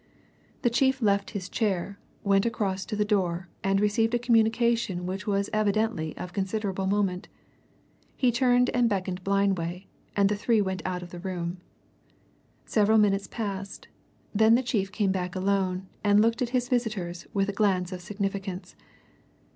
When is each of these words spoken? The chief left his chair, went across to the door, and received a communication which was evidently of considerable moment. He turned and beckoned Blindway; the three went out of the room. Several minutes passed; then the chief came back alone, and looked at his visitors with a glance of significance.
The 0.63 0.71
chief 0.71 0.99
left 0.99 1.29
his 1.37 1.47
chair, 1.47 1.99
went 2.23 2.47
across 2.47 2.85
to 2.87 2.95
the 2.95 3.05
door, 3.05 3.49
and 3.63 3.79
received 3.79 4.15
a 4.15 4.17
communication 4.17 5.05
which 5.05 5.27
was 5.27 5.47
evidently 5.53 6.17
of 6.17 6.33
considerable 6.33 6.87
moment. 6.87 7.27
He 8.17 8.31
turned 8.31 8.71
and 8.71 8.89
beckoned 8.89 9.23
Blindway; 9.23 9.85
the 10.15 10.35
three 10.35 10.59
went 10.59 10.81
out 10.85 11.03
of 11.03 11.11
the 11.11 11.19
room. 11.19 11.57
Several 12.65 12.97
minutes 12.97 13.27
passed; 13.27 13.89
then 14.33 14.55
the 14.55 14.63
chief 14.63 14.91
came 14.91 15.11
back 15.11 15.35
alone, 15.35 15.85
and 16.03 16.19
looked 16.19 16.41
at 16.41 16.49
his 16.49 16.67
visitors 16.67 17.27
with 17.31 17.47
a 17.47 17.53
glance 17.53 17.91
of 17.91 18.01
significance. 18.01 18.75